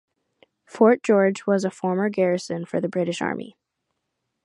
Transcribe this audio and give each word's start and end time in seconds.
Fort 0.65 1.03
George 1.03 1.45
was 1.45 1.63
a 1.63 1.69
former 1.69 2.09
garrison 2.09 2.65
for 2.65 2.81
the 2.81 2.89
British 2.89 3.21
Army. 3.21 3.55